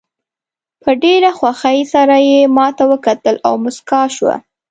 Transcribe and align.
په 0.81 0.89
ډېره 1.03 1.29
خوښۍ 1.37 1.79
سره 1.93 2.15
یې 2.29 2.39
ماته 2.57 2.83
وکتل 2.91 3.35
او 3.47 3.53
موسکاه 3.63 4.07
شوه. 4.15 4.35